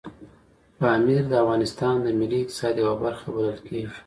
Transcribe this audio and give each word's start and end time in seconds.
پامیر 0.79 1.23
د 1.27 1.33
افغانستان 1.43 1.95
د 2.01 2.07
ملي 2.19 2.37
اقتصاد 2.41 2.73
یوه 2.83 2.95
برخه 3.03 3.25
بلل 3.35 3.59
کېږي. 3.67 3.97